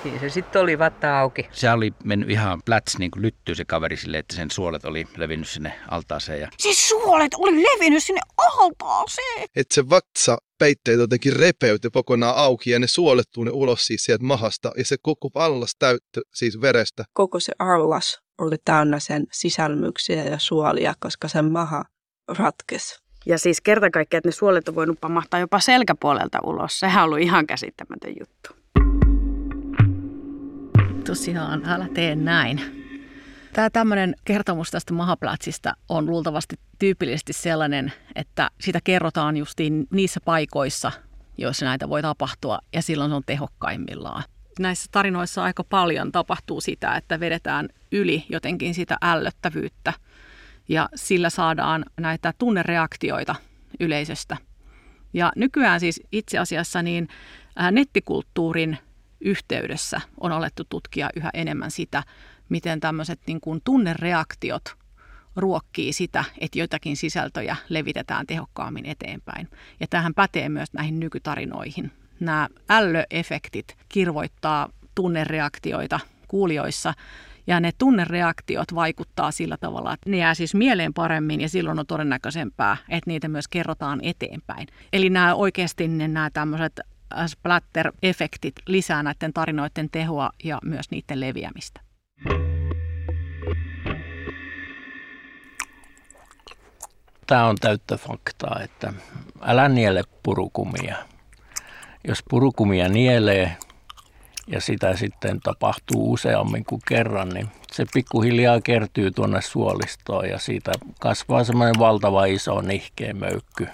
siinä 0.02 0.18
se 0.18 0.28
sitten 0.28 0.62
oli 0.62 0.78
vatta 0.78 1.20
auki. 1.20 1.48
Se 1.52 1.70
oli 1.70 1.92
mennyt 2.04 2.30
ihan 2.30 2.62
pläts 2.64 2.98
niin 2.98 3.10
kuin 3.10 3.22
lyttyy 3.22 3.54
se 3.54 3.64
kaveri 3.64 3.96
silleen, 3.96 4.20
että 4.20 4.36
sen 4.36 4.50
suolet 4.50 4.84
oli 4.84 5.06
levinnyt 5.16 5.48
sinne 5.48 5.72
altaaseen. 5.90 6.40
Ja... 6.40 6.48
Siis 6.58 6.88
suolet 6.88 7.34
oli 7.34 7.62
levinnyt 7.62 8.04
sinne 8.04 8.20
altaaseen. 8.36 9.48
Että 9.56 9.74
se 9.74 9.90
vatsa 9.90 10.38
peitteet 10.58 10.98
jotenkin 10.98 11.36
repeytyi 11.36 11.90
kokonaan 11.90 12.36
auki 12.36 12.70
ja 12.70 12.78
ne 12.78 12.86
suolet 12.86 13.26
tuli 13.34 13.50
ulos 13.50 13.86
siis 13.86 14.04
sieltä 14.04 14.24
mahasta 14.24 14.72
ja 14.78 14.84
se 14.84 14.96
koko 15.02 15.30
allas 15.34 15.72
täyttyi 15.78 16.22
siis 16.34 16.60
verestä. 16.60 17.04
Koko 17.12 17.40
se 17.40 17.52
allas 17.58 18.18
oli 18.38 18.56
täynnä 18.64 19.00
sen 19.00 19.26
sisälmyksiä 19.32 20.24
ja 20.24 20.38
suolia, 20.38 20.94
koska 21.00 21.28
sen 21.28 21.52
maha 21.52 21.84
ratkesi. 22.38 23.07
Ja 23.28 23.38
siis 23.38 23.60
kerta 23.60 23.90
kaikkiaan, 23.90 24.18
että 24.18 24.28
ne 24.28 24.32
suolet 24.32 24.68
on 24.68 24.74
voinut 24.74 25.00
pamahtaa 25.00 25.40
jopa 25.40 25.60
selkäpuolelta 25.60 26.38
ulos. 26.44 26.80
Sehän 26.80 27.04
on 27.04 27.04
ollut 27.04 27.18
ihan 27.18 27.46
käsittämätön 27.46 28.14
juttu. 28.20 28.50
Tosiaan, 31.06 31.62
älä 31.66 31.88
tee 31.94 32.14
näin. 32.14 32.60
Tämä 33.52 33.70
tämmöinen 33.70 34.14
kertomus 34.24 34.70
tästä 34.70 34.94
mahaplätsistä 34.94 35.74
on 35.88 36.06
luultavasti 36.06 36.56
tyypillisesti 36.78 37.32
sellainen, 37.32 37.92
että 38.14 38.50
sitä 38.60 38.78
kerrotaan 38.84 39.36
justiin 39.36 39.86
niissä 39.90 40.20
paikoissa, 40.24 40.92
joissa 41.38 41.66
näitä 41.66 41.88
voi 41.88 42.02
tapahtua, 42.02 42.58
ja 42.72 42.82
silloin 42.82 43.10
se 43.10 43.14
on 43.14 43.22
tehokkaimmillaan. 43.26 44.22
Näissä 44.58 44.88
tarinoissa 44.92 45.44
aika 45.44 45.64
paljon 45.64 46.12
tapahtuu 46.12 46.60
sitä, 46.60 46.96
että 46.96 47.20
vedetään 47.20 47.68
yli 47.92 48.24
jotenkin 48.28 48.74
sitä 48.74 48.96
ällöttävyyttä, 49.02 49.92
ja 50.68 50.88
sillä 50.94 51.30
saadaan 51.30 51.84
näitä 52.00 52.34
tunnereaktioita 52.38 53.34
yleisöstä. 53.80 54.36
Ja 55.12 55.32
nykyään 55.36 55.80
siis 55.80 56.02
itse 56.12 56.38
asiassa 56.38 56.82
niin 56.82 57.08
ää, 57.56 57.70
nettikulttuurin 57.70 58.78
yhteydessä 59.20 60.00
on 60.20 60.32
alettu 60.32 60.64
tutkia 60.68 61.10
yhä 61.16 61.30
enemmän 61.34 61.70
sitä, 61.70 62.02
miten 62.48 62.80
tämmöiset 62.80 63.20
niin 63.26 63.40
kuin 63.40 63.60
tunnereaktiot 63.64 64.74
ruokkii 65.36 65.92
sitä, 65.92 66.24
että 66.40 66.58
joitakin 66.58 66.96
sisältöjä 66.96 67.56
levitetään 67.68 68.26
tehokkaammin 68.26 68.86
eteenpäin. 68.86 69.48
Ja 69.80 69.86
tähän 69.90 70.14
pätee 70.14 70.48
myös 70.48 70.72
näihin 70.72 71.00
nykytarinoihin. 71.00 71.92
Nämä 72.20 72.48
ällöefektit 72.70 73.76
kirvoittaa 73.88 74.68
tunnereaktioita 74.94 76.00
kuulijoissa, 76.28 76.94
ja 77.48 77.60
ne 77.60 77.70
tunnereaktiot 77.78 78.74
vaikuttaa 78.74 79.30
sillä 79.30 79.56
tavalla, 79.56 79.92
että 79.94 80.10
ne 80.10 80.16
jää 80.16 80.34
siis 80.34 80.54
mieleen 80.54 80.94
paremmin 80.94 81.40
ja 81.40 81.48
silloin 81.48 81.78
on 81.78 81.86
todennäköisempää, 81.86 82.76
että 82.88 83.10
niitä 83.10 83.28
myös 83.28 83.48
kerrotaan 83.48 84.00
eteenpäin. 84.02 84.68
Eli 84.92 85.10
nämä 85.10 85.34
oikeasti 85.34 85.88
ne, 85.88 86.08
nämä 86.08 86.30
tämmöiset 86.30 86.80
splatter-efektit 87.26 88.52
lisää 88.66 89.02
näiden 89.02 89.32
tarinoiden 89.32 89.90
tehoa 89.90 90.30
ja 90.44 90.58
myös 90.64 90.90
niiden 90.90 91.20
leviämistä. 91.20 91.80
Tämä 97.26 97.46
on 97.46 97.56
täyttä 97.60 97.96
faktaa, 97.96 98.60
että 98.64 98.92
älä 99.40 99.68
niele 99.68 100.02
purukumia. 100.22 100.96
Jos 102.08 102.18
purukumia 102.30 102.88
nielee 102.88 103.56
ja 104.48 104.60
sitä 104.60 104.96
sitten 104.96 105.40
tapahtuu 105.40 106.12
useammin 106.12 106.64
kuin 106.64 106.80
kerran, 106.88 107.28
niin 107.28 107.48
se 107.72 107.84
pikkuhiljaa 107.94 108.60
kertyy 108.60 109.10
tuonne 109.10 109.42
suolistoon 109.42 110.28
ja 110.28 110.38
siitä 110.38 110.72
kasvaa 111.00 111.44
semmoinen 111.44 111.78
valtava 111.78 112.24
iso 112.24 112.60
nihkeä 112.60 113.12
möykky, 113.12 113.68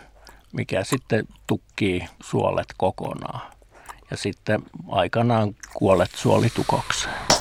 mikä 0.53 0.85
sitten 0.85 1.25
tukkii 1.47 2.07
suolet 2.23 2.69
kokonaan. 2.77 3.41
Ja 4.11 4.17
sitten 4.17 4.63
aikanaan 4.89 5.55
kuolet 5.75 6.11
suolitukokseen. 6.15 7.34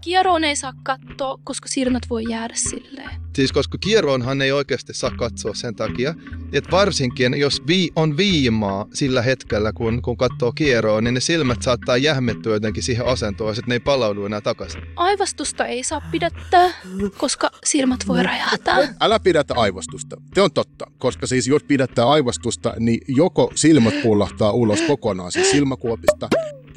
Kieroon 0.00 0.44
ei 0.44 0.56
saa 0.56 0.72
katsoa, 0.82 1.38
koska 1.44 1.68
sirnat 1.68 2.02
voi 2.10 2.24
jäädä 2.28 2.54
silleen. 2.56 3.10
Siis 3.34 3.52
koska 3.52 3.78
kieroonhan 3.78 4.42
ei 4.42 4.52
oikeasti 4.52 4.94
saa 4.94 5.10
katsoa 5.10 5.54
sen 5.54 5.74
takia, 5.74 6.14
että 6.52 6.70
varsinkin 6.70 7.40
jos 7.40 7.62
vi- 7.66 7.90
on 7.96 8.16
viimaa 8.16 8.86
sillä 8.94 9.22
hetkellä, 9.22 9.72
kun, 9.72 10.02
kun 10.02 10.16
katsoo 10.16 10.52
kieroon, 10.52 11.04
niin 11.04 11.14
ne 11.14 11.20
silmät 11.20 11.62
saattaa 11.62 11.96
jähmettyä 11.96 12.54
jotenkin 12.54 12.82
siihen 12.82 13.06
asentoon, 13.06 13.50
että 13.50 13.62
ne 13.66 13.74
ei 13.74 13.80
palaudu 13.80 14.24
enää 14.26 14.40
takaisin. 14.40 14.82
Aivastusta 14.96 15.66
ei 15.66 15.82
saa 15.82 16.02
pidättää, 16.10 16.70
koska 17.18 17.50
silmät 17.64 18.00
voi 18.08 18.22
räjähtää. 18.22 18.94
Älä 19.00 19.20
pidätä 19.20 19.54
aivostusta. 19.56 20.16
Se 20.34 20.42
on 20.42 20.52
totta, 20.52 20.86
koska 20.98 21.26
siis 21.26 21.46
jos 21.46 21.62
pidättää 21.64 22.08
aivostusta, 22.08 22.74
niin 22.78 23.00
joko 23.08 23.52
silmät 23.54 24.02
pullahtaa 24.02 24.52
ulos 24.52 24.80
kokonaan 24.82 25.32
siis 25.32 25.50
silmäkuopista, 25.50 26.28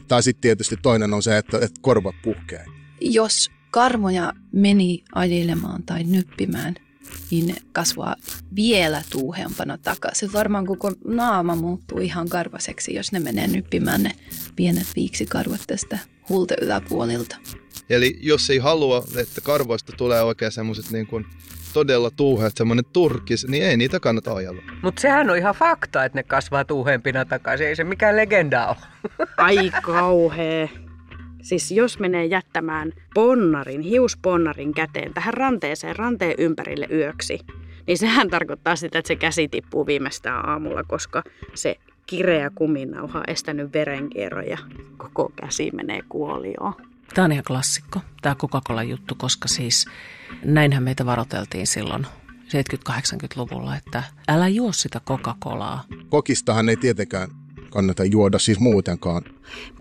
tai 0.07 0.23
sitten 0.23 0.41
tietysti 0.41 0.75
toinen 0.81 1.13
on 1.13 1.23
se, 1.23 1.37
että, 1.37 1.57
että 1.57 1.81
korvat 1.81 2.15
puhkee. 2.23 2.65
Jos 3.01 3.51
karmoja 3.71 4.33
meni 4.51 5.03
ajelemaan 5.15 5.83
tai 5.83 6.03
nyppimään, 6.03 6.75
niin 7.31 7.47
ne 7.47 7.55
kasvaa 7.71 8.15
vielä 8.55 9.03
tuuheampana 9.11 9.77
takaisin. 9.77 10.33
Varmaan 10.33 10.65
koko 10.65 10.91
naama 11.07 11.55
muuttuu 11.55 11.99
ihan 11.99 12.29
karvaseksi, 12.29 12.93
jos 12.93 13.11
ne 13.11 13.19
menee 13.19 13.47
nyppimään 13.47 14.03
ne 14.03 14.11
pienet 14.55 14.87
viiksikarvat 14.95 15.61
tästä 15.67 15.99
huulte 16.29 16.55
yläpuolilta. 16.61 17.37
Eli 17.89 18.19
jos 18.21 18.49
ei 18.49 18.57
halua, 18.57 19.03
että 19.17 19.41
karvoista 19.41 19.93
tulee 19.97 20.23
oikein 20.23 20.51
semmoiset 20.51 20.91
niin 20.91 21.07
kuin 21.07 21.25
todella 21.73 22.11
tuuheat, 22.11 22.57
semmoinen 22.57 22.85
turkis, 22.93 23.47
niin 23.47 23.63
ei 23.63 23.77
niitä 23.77 23.99
kannata 23.99 24.33
ajella. 24.33 24.61
Mutta 24.81 25.01
sehän 25.01 25.29
on 25.29 25.37
ihan 25.37 25.55
fakta, 25.55 26.05
että 26.05 26.19
ne 26.19 26.23
kasvaa 26.23 26.65
tuuhempina 26.65 27.25
takaisin. 27.25 27.67
Ei 27.67 27.75
se 27.75 27.83
mikään 27.83 28.17
legenda 28.17 28.67
ole. 28.67 28.77
Ai 29.37 29.71
kauhea. 29.81 30.67
Siis 31.43 31.71
jos 31.71 31.99
menee 31.99 32.25
jättämään 32.25 32.93
ponnarin, 33.13 33.81
hiusponnarin 33.81 34.73
käteen 34.73 35.13
tähän 35.13 35.33
ranteeseen, 35.33 35.95
ranteen 35.95 36.35
ympärille 36.37 36.87
yöksi, 36.91 37.39
niin 37.87 37.97
sehän 37.97 38.29
tarkoittaa 38.29 38.75
sitä, 38.75 38.99
että 38.99 39.07
se 39.07 39.15
käsi 39.15 39.47
tippuu 39.47 39.85
viimeistään 39.85 40.49
aamulla, 40.49 40.83
koska 40.83 41.23
se 41.53 41.75
kireä 42.05 42.51
kuminauha 42.55 43.19
on 43.19 43.25
estänyt 43.27 43.73
verenkierron 43.73 44.47
ja 44.47 44.57
koko 44.97 45.31
käsi 45.35 45.71
menee 45.73 46.01
kuolioon. 46.09 46.73
Tämä 47.13 47.25
on 47.25 47.31
ihan 47.31 47.43
klassikko, 47.43 47.99
tämä 48.21 48.35
Coca-Cola-juttu, 48.35 49.15
koska 49.17 49.47
siis 49.47 49.85
näinhän 50.45 50.83
meitä 50.83 51.05
varoteltiin 51.05 51.67
silloin 51.67 52.07
70-80-luvulla, 52.43 53.75
että 53.75 54.03
älä 54.27 54.47
juo 54.47 54.71
sitä 54.71 55.01
Coca-Colaa. 55.09 55.83
Kokistahan 56.09 56.69
ei 56.69 56.77
tietenkään 56.77 57.29
kannata 57.73 58.03
juoda 58.05 58.39
siis 58.39 58.59
muutenkaan. 58.59 59.23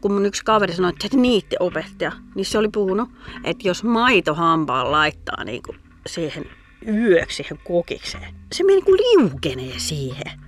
Kun 0.01 0.13
mun 0.13 0.27
yksi 0.27 0.45
kaveri 0.45 0.75
sanoi, 0.75 0.89
että 0.89 1.09
se 1.11 1.17
niitti 1.17 1.57
opettaja, 1.61 2.13
niin 2.35 2.45
se 2.45 2.59
oli 2.59 2.69
puhunut, 2.69 3.09
että 3.45 3.69
jos 3.69 3.85
maito 3.85 4.35
hampaan 4.35 4.93
laittaa 4.93 5.45
niin 5.45 5.63
kuin 5.63 5.79
siihen 6.07 6.45
yöksi 6.87 7.37
siihen 7.37 7.59
kokikseen, 7.65 8.35
se 8.53 8.65
meni 8.65 8.75
niin 8.75 8.85
kuin 8.85 8.99
liukenee 8.99 9.79
siihen. 9.79 10.41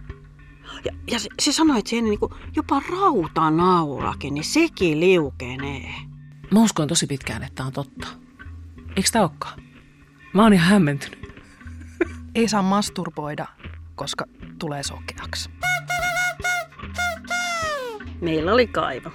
Ja, 0.85 0.93
ja 1.11 1.19
se, 1.19 1.29
se 1.43 1.53
sanoi, 1.53 1.79
että 1.79 1.89
siihen 1.89 2.05
niin 2.05 2.19
kuin 2.19 2.33
jopa 2.57 2.83
rautanaulakin, 2.91 4.35
niin 4.35 4.45
sekin 4.45 5.01
liukenee. 5.01 5.95
Mä 6.51 6.63
uskoin 6.63 6.89
tosi 6.89 7.07
pitkään, 7.07 7.43
että 7.43 7.55
tämä 7.55 7.67
on 7.67 7.73
totta. 7.73 8.09
Eikö 8.97 9.09
tämä 9.13 9.23
olekaan? 9.23 9.63
Mä 10.33 10.43
oon 10.43 10.53
ihan 10.53 10.69
hämmentynyt. 10.69 11.35
Ei 12.35 12.49
saa 12.49 12.63
masturboida, 12.63 13.47
koska 13.95 14.25
tulee 14.59 14.83
sokeaksi. 14.83 15.51
Meillä 18.25 18.53
oli 18.53 18.67
kaivo. 18.67 19.11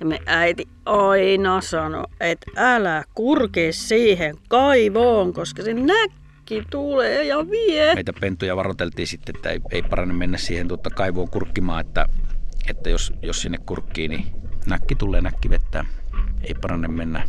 Ja 0.00 0.06
me 0.06 0.18
äiti 0.26 0.68
aina 0.84 1.60
sanoi, 1.60 2.04
että 2.20 2.50
älä 2.56 3.04
kurke 3.14 3.72
siihen 3.72 4.34
kaivoon, 4.48 5.32
koska 5.32 5.62
se 5.62 5.74
näkki 5.74 6.62
tulee 6.70 7.24
ja 7.24 7.50
vie. 7.50 7.94
Meitä 7.94 8.12
pentuja 8.20 8.56
varoiteltiin 8.56 9.06
sitten, 9.06 9.36
että 9.36 9.50
ei, 9.50 9.60
ei 9.70 9.82
parane 9.82 10.14
mennä 10.14 10.38
siihen 10.38 10.68
tuota 10.68 10.90
kaivoon 10.90 11.30
kurkkimaan, 11.30 11.80
että, 11.80 12.06
että 12.70 12.90
jos, 12.90 13.12
jos 13.22 13.42
sinne 13.42 13.58
kurkkii, 13.66 14.08
niin 14.08 14.26
näkki 14.66 14.94
tulee 14.94 15.20
näkki 15.20 15.50
vettää. 15.50 15.84
Ei 16.42 16.54
parane 16.54 16.88
mennä 16.88 17.28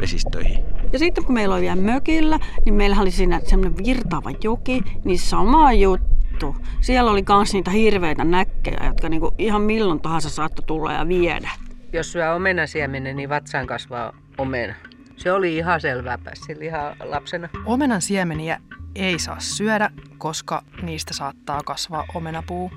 vesistöihin. 0.00 0.64
Ja 0.92 0.98
sitten 0.98 1.24
kun 1.24 1.34
meillä 1.34 1.54
oli 1.54 1.62
vielä 1.62 1.76
mökillä, 1.76 2.38
niin 2.64 2.74
meillä 2.74 3.00
oli 3.00 3.10
siinä 3.10 3.40
semmoinen 3.44 3.84
virtaava 3.84 4.30
joki, 4.44 4.82
niin 5.04 5.18
sama 5.18 5.72
juttu. 5.72 6.18
Vittu. 6.46 6.66
Siellä 6.80 7.10
oli 7.10 7.22
kans 7.22 7.52
niitä 7.52 7.70
hirveitä 7.70 8.24
näkkejä, 8.24 8.86
jotka 8.86 9.08
niinku 9.08 9.34
ihan 9.38 9.62
milloin 9.62 10.00
tahansa 10.00 10.30
saattoi 10.30 10.64
tulla 10.66 10.92
ja 10.92 11.08
viedä. 11.08 11.50
Jos 11.92 12.12
syö 12.12 12.34
omenasiemenen, 12.34 13.16
niin 13.16 13.28
vatsaan 13.28 13.66
kasvaa 13.66 14.12
omena. 14.38 14.74
Se 15.16 15.32
oli 15.32 15.56
ihan 15.56 15.80
selvää 15.80 16.18
sillä 16.46 16.64
ihan 16.64 16.96
lapsena. 17.04 17.48
Omenan 17.64 18.02
siemeniä 18.02 18.60
ei 18.94 19.18
saa 19.18 19.40
syödä, 19.40 19.90
koska 20.18 20.62
niistä 20.82 21.14
saattaa 21.14 21.60
kasvaa 21.64 22.04
omenapuu 22.14 22.70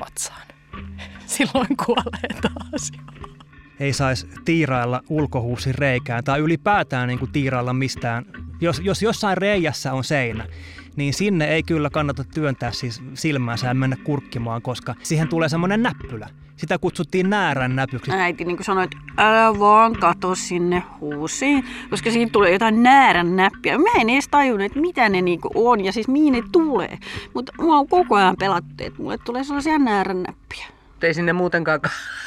vatsaan. 0.00 0.46
Silloin 1.26 1.76
kuolee 1.86 2.40
taas. 2.42 2.92
Ei 3.80 3.92
saisi 3.92 4.28
tiirailla 4.44 5.02
ulkohuusin 5.08 5.74
reikään 5.74 6.24
tai 6.24 6.40
ylipäätään 6.40 7.08
niin 7.08 7.18
kuin 7.18 7.32
tiirailla 7.32 7.72
mistään. 7.72 8.24
Jos, 8.60 8.80
jos 8.84 9.02
jossain 9.02 9.36
reijässä 9.36 9.92
on 9.92 10.04
seinä, 10.04 10.46
niin 10.96 11.14
sinne 11.14 11.44
ei 11.44 11.62
kyllä 11.62 11.90
kannata 11.90 12.24
työntää 12.24 12.70
siis 12.72 13.02
silmäänsä 13.14 13.66
ja 13.66 13.74
mennä 13.74 13.96
kurkkimaan, 14.04 14.62
koska 14.62 14.94
siihen 15.02 15.28
tulee 15.28 15.48
semmoinen 15.48 15.82
näppylä. 15.82 16.28
Sitä 16.56 16.78
kutsuttiin 16.78 17.30
näärän 17.30 17.76
näpyksi. 17.76 18.10
Äiti 18.10 18.44
niin 18.44 18.64
sanoi, 18.64 18.84
että 18.84 18.96
älä 19.16 19.58
vaan 19.58 19.92
kato 19.92 20.34
sinne 20.34 20.82
huusiin, 21.00 21.64
koska 21.90 22.10
siinä 22.10 22.30
tulee 22.32 22.52
jotain 22.52 22.82
näärän 22.82 23.36
näppiä. 23.36 23.78
Mä 23.78 24.00
en 24.00 24.10
edes 24.10 24.28
tajunnut, 24.28 24.66
että 24.66 24.80
mitä 24.80 25.08
ne 25.08 25.22
niinku 25.22 25.50
on 25.54 25.84
ja 25.84 25.92
siis 25.92 26.08
mihin 26.08 26.32
ne 26.32 26.42
tulee. 26.52 26.98
Mutta 27.34 27.52
mua 27.60 27.76
on 27.76 27.88
koko 27.88 28.16
ajan 28.16 28.36
pelattu, 28.38 28.74
että 28.78 29.02
mulle 29.02 29.18
tulee 29.18 29.44
sellaisia 29.44 29.78
näärän 29.78 30.22
näppiä. 30.22 30.66
Ei 31.02 31.14
sinne 31.14 31.32
muutenkaan 31.32 31.80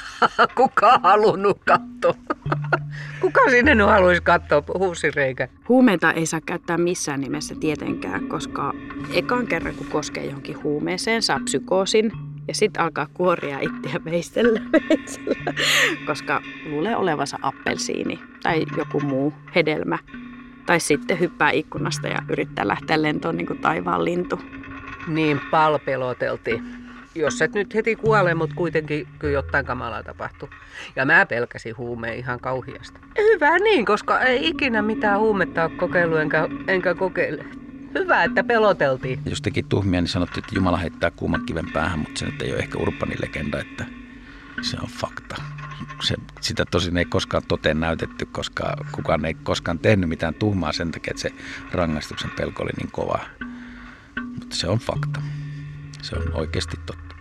kukaan 0.58 1.02
halunnut 1.02 1.62
katsoa. 1.66 2.14
Kuka 3.20 3.42
sinne 3.50 3.76
nyt 3.76 3.88
haluaisi 3.88 4.22
katsoa 4.22 4.64
huusireikä? 4.78 5.48
Huumeita 5.70 6.12
ei 6.12 6.26
saa 6.26 6.42
käyttää 6.46 6.78
missään 6.78 7.22
nimessä 7.22 7.56
tietenkään, 7.60 8.28
koska 8.28 8.74
ekan 9.14 9.48
kerran 9.48 9.76
kun 9.76 9.88
koskee 9.88 10.26
johonkin 10.26 10.64
huumeeseen, 10.64 11.22
saa 11.22 11.40
psykoosin 11.44 12.12
ja 12.48 12.56
sitten 12.56 12.84
alkaa 12.84 13.08
kuoria 13.14 13.60
itseä 13.60 14.06
veistellä, 14.06 14.60
veistellä, 14.74 15.54
koska 16.06 16.42
luulee 16.66 16.96
olevansa 16.96 17.38
appelsiini 17.42 18.20
tai 18.44 18.66
joku 18.78 19.00
muu 19.00 19.34
hedelmä. 19.56 19.98
Tai 20.66 20.80
sitten 20.80 21.20
hyppää 21.20 21.52
ikkunasta 21.52 22.08
ja 22.08 22.20
yrittää 22.30 22.68
lähteä 22.68 23.02
lentoon 23.02 23.38
niin 23.38 23.48
kuin 23.48 23.60
taivaan 23.60 24.06
lintu. 24.06 24.40
Niin 25.08 25.42
palpeloteltiin 25.52 26.81
jos 27.16 27.42
et 27.42 27.54
nyt 27.54 27.76
heti 27.76 27.96
kuole, 27.96 28.34
mutta 28.34 28.56
kuitenkin 28.56 29.08
kyllä 29.20 29.34
jotain 29.34 29.66
kamalaa 29.66 30.04
tapahtuu. 30.04 30.50
Ja 30.96 31.06
mä 31.06 31.26
pelkäsin 31.26 31.78
huumeen 31.78 32.18
ihan 32.18 32.40
kauhiasta. 32.40 33.00
Hyvä 33.18 33.60
niin, 33.60 33.86
koska 33.86 34.20
ei 34.20 34.48
ikinä 34.48 34.82
mitään 34.82 35.20
huumetta 35.20 35.64
ole 35.64 35.72
kokeillut 35.78 36.20
enkä, 36.20 36.48
enkä 36.68 36.96
kokeile. 36.96 37.46
Hyvä, 38.00 38.24
että 38.24 38.44
peloteltiin. 38.44 39.20
Jos 39.26 39.42
teki 39.42 39.64
tuhmia, 39.64 40.02
niin 40.02 40.10
sanottiin, 40.10 40.44
että 40.44 40.56
Jumala 40.56 40.78
heittää 40.78 41.12
kuuman 41.12 41.46
kiven 41.46 41.72
päähän, 41.74 42.00
mutta 42.00 42.20
se 42.20 42.26
nyt 42.26 42.42
ei 42.42 42.52
ole 42.52 42.60
ehkä 42.60 42.78
urbani 42.78 43.16
legenda, 43.22 43.60
että 43.60 43.86
se 44.62 44.78
on 44.82 44.90
fakta. 44.90 45.36
Se, 46.04 46.16
sitä 46.42 46.66
tosin 46.72 46.98
ei 46.98 47.06
koskaan 47.06 47.44
toteen 47.48 47.80
näytetty, 47.80 48.26
koska 48.26 48.76
kukaan 48.92 49.26
ei 49.26 49.34
koskaan 49.34 49.80
tehnyt 49.80 50.10
mitään 50.10 50.34
tuhmaa 50.34 50.72
sen 50.72 50.92
takia, 50.92 51.12
että 51.12 51.22
se 51.22 51.32
rangaistuksen 51.72 52.32
pelko 52.38 52.64
oli 52.64 52.72
niin 52.78 52.92
kova. 52.92 53.20
Mutta 54.40 54.56
se 54.56 54.68
on 54.68 54.80
fakta. 54.80 55.22
Se 56.02 56.16
on 56.16 56.34
oikeasti 56.34 56.78
totta. 56.86 57.16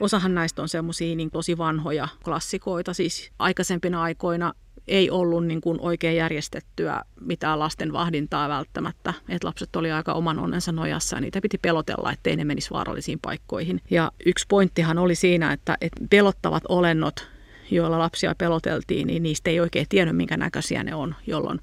Osahan 0.00 0.34
näistä 0.34 0.62
on 0.62 0.68
semmoisia 0.68 1.16
niin 1.16 1.30
tosi 1.30 1.58
vanhoja 1.58 2.08
klassikoita, 2.24 2.92
siis 2.92 3.32
aikaisempina 3.38 4.02
aikoina 4.02 4.52
ei 4.88 5.10
ollut 5.10 5.46
niin 5.46 5.60
kuin 5.60 5.80
oikein 5.80 6.16
järjestettyä 6.16 7.02
mitään 7.20 7.58
lasten 7.58 7.92
vahdintaa 7.92 8.48
välttämättä. 8.48 9.14
Et 9.28 9.44
lapset 9.44 9.76
oli 9.76 9.92
aika 9.92 10.12
oman 10.12 10.38
onnensa 10.38 10.72
nojassa 10.72 11.16
ja 11.16 11.20
niitä 11.20 11.40
piti 11.40 11.58
pelotella, 11.58 12.12
ettei 12.12 12.36
ne 12.36 12.44
menisi 12.44 12.70
vaarallisiin 12.70 13.18
paikkoihin. 13.22 13.80
Ja 13.90 14.12
yksi 14.26 14.46
pointtihan 14.48 14.98
oli 14.98 15.14
siinä, 15.14 15.52
että, 15.52 15.76
että 15.80 16.04
pelottavat 16.10 16.62
olennot, 16.68 17.28
joilla 17.70 17.98
lapsia 17.98 18.34
peloteltiin, 18.38 19.06
niin 19.06 19.22
niistä 19.22 19.50
ei 19.50 19.60
oikein 19.60 19.86
tiennyt, 19.88 20.16
minkä 20.16 20.36
näköisiä 20.36 20.84
ne 20.84 20.94
on, 20.94 21.14
jolloin, 21.26 21.60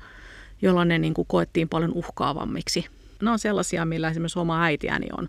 jolloin 0.61 0.87
ne 0.87 0.99
niin 0.99 1.13
kuin 1.13 1.27
koettiin 1.27 1.69
paljon 1.69 1.91
uhkaavammiksi. 1.93 2.85
Ne 3.21 3.31
on 3.31 3.39
sellaisia, 3.39 3.85
millä 3.85 4.09
esimerkiksi 4.09 4.39
oma 4.39 4.63
äitiäni 4.63 5.07
on 5.17 5.27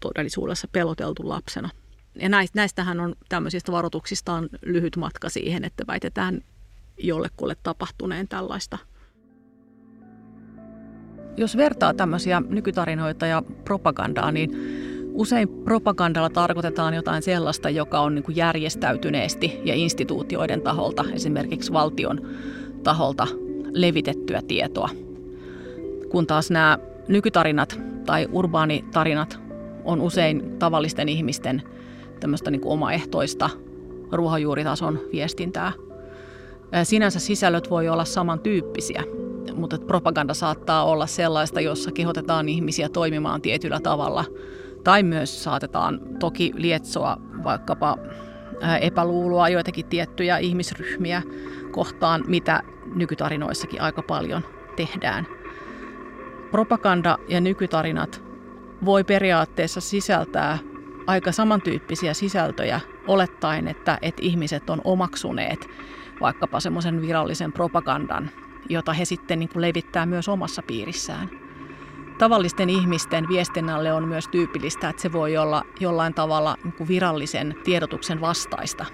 todellisuudessa 0.00 0.68
peloteltu 0.72 1.28
lapsena. 1.28 1.70
Ja 2.14 2.28
näistähän 2.54 3.00
on 3.00 3.14
tämmöisistä 3.28 3.72
varoituksista 3.72 4.32
on 4.32 4.48
lyhyt 4.62 4.96
matka 4.96 5.28
siihen, 5.28 5.64
että 5.64 5.84
väitetään 5.86 6.40
jollekulle 6.98 7.56
tapahtuneen 7.62 8.28
tällaista. 8.28 8.78
Jos 11.36 11.56
vertaa 11.56 11.94
tämmöisiä 11.94 12.42
nykytarinoita 12.48 13.26
ja 13.26 13.42
propagandaa, 13.64 14.32
niin 14.32 14.50
usein 15.12 15.48
propagandalla 15.48 16.30
tarkoitetaan 16.30 16.94
jotain 16.94 17.22
sellaista, 17.22 17.70
joka 17.70 18.00
on 18.00 18.14
niin 18.14 18.36
järjestäytyneesti 18.36 19.60
ja 19.64 19.74
instituutioiden 19.74 20.60
taholta, 20.62 21.04
esimerkiksi 21.12 21.72
valtion 21.72 22.20
taholta 22.82 23.26
levitettyä 23.70 24.42
tietoa. 24.48 24.90
Kun 26.08 26.26
taas 26.26 26.50
nämä 26.50 26.78
nykytarinat 27.08 27.80
tai 28.06 28.28
urbaanitarinat 28.32 29.40
on 29.84 30.00
usein 30.00 30.58
tavallisten 30.58 31.08
ihmisten 31.08 31.62
tämmöistä 32.20 32.50
niin 32.50 32.60
kuin 32.60 32.72
omaehtoista 32.72 33.50
ruohonjuuritason 34.12 34.98
viestintää. 35.12 35.72
Sinänsä 36.82 37.20
sisällöt 37.20 37.70
voi 37.70 37.88
olla 37.88 38.04
samantyyppisiä, 38.04 39.04
mutta 39.54 39.78
propaganda 39.78 40.34
saattaa 40.34 40.84
olla 40.84 41.06
sellaista, 41.06 41.60
jossa 41.60 41.92
kehotetaan 41.92 42.48
ihmisiä 42.48 42.88
toimimaan 42.88 43.42
tietyllä 43.42 43.80
tavalla. 43.80 44.24
Tai 44.84 45.02
myös 45.02 45.44
saatetaan 45.44 46.00
toki 46.18 46.52
lietsoa 46.54 47.16
vaikkapa 47.44 47.98
epäluuloa 48.80 49.48
joitakin 49.48 49.86
tiettyjä 49.86 50.38
ihmisryhmiä 50.38 51.22
kohtaan, 51.70 52.24
mitä 52.26 52.62
nykytarinoissakin 52.94 53.80
aika 53.80 54.02
paljon 54.02 54.42
tehdään. 54.76 55.26
Propaganda 56.52 57.18
ja 57.28 57.40
nykytarinat 57.40 58.22
voi 58.84 59.04
periaatteessa 59.04 59.80
sisältää 59.80 60.58
aika 61.06 61.32
samantyyppisiä 61.32 62.14
sisältöjä 62.14 62.80
olettaen, 63.06 63.68
että, 63.68 63.98
että 64.02 64.22
ihmiset 64.24 64.70
on 64.70 64.80
omaksuneet 64.84 65.68
vaikkapa 66.20 66.60
semmoisen 66.60 67.00
virallisen 67.00 67.52
propagandan, 67.52 68.30
jota 68.68 68.92
he 68.92 69.04
sitten 69.04 69.38
niin 69.38 69.48
kuin 69.48 69.60
levittää 69.62 70.06
myös 70.06 70.28
omassa 70.28 70.62
piirissään. 70.62 71.30
Tavallisten 72.18 72.70
ihmisten 72.70 73.28
viestinnälle 73.28 73.92
on 73.92 74.08
myös 74.08 74.28
tyypillistä, 74.28 74.88
että 74.88 75.02
se 75.02 75.12
voi 75.12 75.36
olla 75.36 75.64
jollain 75.80 76.14
tavalla 76.14 76.56
niin 76.64 76.72
kuin 76.72 76.88
virallisen 76.88 77.56
tiedotuksen 77.64 78.20
vastaista. 78.20 78.84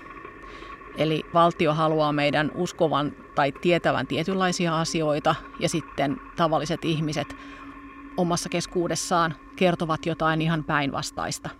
Eli 0.96 1.24
valtio 1.34 1.74
haluaa 1.74 2.12
meidän 2.12 2.50
uskovan 2.54 3.12
tai 3.38 3.52
tietävän 3.52 4.06
tietynlaisia 4.06 4.80
asioita 4.80 5.34
ja 5.60 5.68
sitten 5.68 6.16
tavalliset 6.36 6.84
ihmiset 6.84 7.36
omassa 8.16 8.48
keskuudessaan 8.48 9.34
kertovat 9.56 10.06
jotain 10.06 10.42
ihan 10.42 10.64
päinvastaista. 10.64 11.50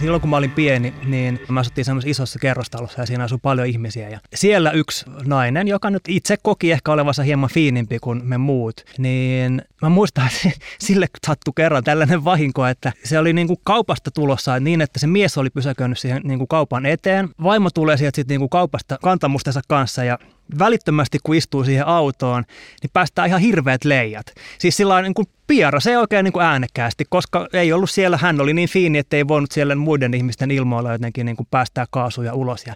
Silloin 0.00 0.20
kun 0.20 0.30
mä 0.30 0.36
olin 0.36 0.50
pieni, 0.50 0.94
niin 1.04 1.40
mä 1.48 1.60
asuttiin 1.60 1.84
semmoisessa 1.84 2.10
isossa 2.10 2.38
kerrostalossa 2.38 3.00
ja 3.00 3.06
siinä 3.06 3.24
asui 3.24 3.38
paljon 3.42 3.66
ihmisiä. 3.66 4.08
Ja 4.08 4.20
siellä 4.34 4.70
yksi 4.70 5.06
nainen, 5.24 5.68
joka 5.68 5.90
nyt 5.90 6.02
itse 6.08 6.36
koki 6.42 6.72
ehkä 6.72 6.92
olevansa 6.92 7.22
hieman 7.22 7.50
fiinimpi 7.50 7.98
kuin 7.98 8.20
me 8.24 8.38
muut, 8.38 8.84
niin 8.98 9.62
mä 9.82 9.88
muistan, 9.88 10.26
että 10.26 10.58
sille 10.86 11.06
sattui 11.26 11.52
kerran 11.56 11.84
tällainen 11.84 12.24
vahinko, 12.24 12.66
että 12.66 12.92
se 13.04 13.18
oli 13.18 13.32
niin 13.32 13.46
kuin 13.46 13.60
kaupasta 13.64 14.10
tulossa 14.10 14.60
niin, 14.60 14.80
että 14.80 14.98
se 14.98 15.06
mies 15.06 15.38
oli 15.38 15.50
pysäköinyt 15.50 15.98
siihen 15.98 16.22
niin 16.24 16.38
kuin 16.38 16.48
kaupan 16.48 16.86
eteen. 16.86 17.28
Vaimo 17.42 17.70
tulee 17.70 17.96
sieltä 17.96 18.16
sitten 18.16 18.34
niin 18.34 18.40
kuin 18.40 18.50
kaupasta 18.50 18.98
kantamustensa 19.02 19.60
kanssa 19.68 20.04
ja 20.04 20.18
välittömästi 20.58 21.18
kun 21.22 21.34
istuu 21.34 21.64
siihen 21.64 21.86
autoon, 21.86 22.44
niin 22.82 22.90
päästään 22.92 23.28
ihan 23.28 23.40
hirveät 23.40 23.84
leijat. 23.84 24.26
Siis 24.58 24.76
sillä 24.76 25.02
niin 25.02 25.14
kuin 25.14 25.26
piara, 25.46 25.80
se 25.80 25.90
ei 25.90 25.96
oikein 25.96 26.24
niin 26.24 26.32
kuin 26.32 26.46
äänekkäästi, 26.46 27.04
koska 27.08 27.48
ei 27.52 27.72
ollut 27.72 27.90
siellä, 27.90 28.16
hän 28.16 28.40
oli 28.40 28.54
niin 28.54 28.68
fiini, 28.68 28.98
että 28.98 29.16
ei 29.16 29.28
voinut 29.28 29.52
siellä 29.52 29.74
muiden 29.74 30.14
ihmisten 30.14 30.50
ilmoilla 30.50 30.92
jotenkin 30.92 31.26
niin 31.26 31.36
kuin 31.36 31.46
päästää 31.50 31.86
kaasuja 31.90 32.34
ulos. 32.34 32.66
Ja 32.66 32.74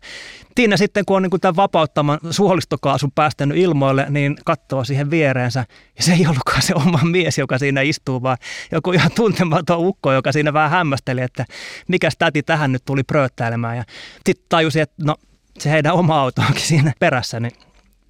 Tiina 0.54 0.76
sitten, 0.76 1.04
kun 1.04 1.16
on 1.16 1.22
niin 1.22 1.30
kuin 1.30 1.40
tämän 1.40 1.56
vapauttaman 1.56 2.18
suolistokaasun 2.30 3.12
päästänyt 3.14 3.59
ilmoille, 3.59 4.06
niin 4.09 4.37
katsoo 4.44 4.85
siihen 4.85 5.11
viereensä. 5.11 5.64
Ja 5.96 6.02
se 6.02 6.12
ei 6.12 6.26
ollutkaan 6.26 6.62
se 6.62 6.74
oma 6.74 7.00
mies, 7.04 7.38
joka 7.38 7.59
siinä 7.59 7.80
istuu, 7.80 8.22
vaan 8.22 8.37
joku 8.72 8.92
ihan 8.92 9.11
tuntematon 9.14 9.78
ukko, 9.78 10.12
joka 10.12 10.33
siinä 10.33 10.52
vähän 10.52 10.70
hämmästeli, 10.70 11.20
että 11.20 11.44
mikä 11.88 12.09
täti 12.18 12.42
tähän 12.42 12.72
nyt 12.72 12.85
tuli 12.85 13.02
prööttäilemään. 13.02 13.76
Ja 13.76 13.85
sitten 14.26 14.46
tajusi, 14.48 14.80
että 14.80 14.94
no 15.04 15.16
se 15.60 15.70
heidän 15.70 15.94
oma 15.94 16.20
auto 16.20 16.42
onkin 16.42 16.66
siinä 16.66 16.92
perässä, 16.98 17.40
niin 17.40 17.52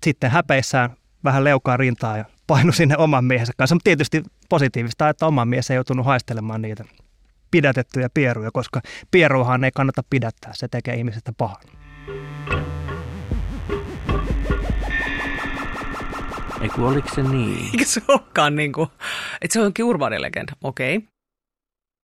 sitten 0.05 0.31
häpeissään 0.31 0.91
vähän 1.25 1.45
leukaa 1.45 1.77
rintaa 1.77 2.17
ja 2.17 2.25
painu 2.47 2.73
sinne 2.73 2.97
oman 2.97 3.25
miehensä 3.25 3.53
kanssa. 3.57 3.75
Mutta 3.75 3.85
tietysti 3.85 4.23
positiivista, 4.49 5.09
että 5.09 5.27
oma 5.27 5.45
mies 5.45 5.71
ei 5.71 5.75
joutunut 5.75 6.07
haistelemaan 6.07 6.63
niitä 6.63 6.85
pidätettyjä 7.51 8.09
pieruja, 8.15 8.51
koska 8.53 8.81
pieruahan 9.11 9.65
ei 9.65 9.71
kannata 9.75 10.03
pidättää, 10.11 10.53
se 10.55 10.69
tekee 10.69 10.95
ihmisestä 10.95 11.33
pahan. 11.39 11.63
Eiku 16.61 16.87
oliko 16.87 17.09
se 17.15 17.23
niin? 17.23 17.71
Eikä 17.73 17.85
se 17.85 18.03
olekaan 18.09 18.57
niin 18.57 18.73
kuin, 18.73 18.89
että 19.43 19.53
se 19.53 19.61
onkin 19.61 19.85
urbaanilegenda. 19.85 20.53
Okei. 20.63 20.97
Okay. 20.97 21.09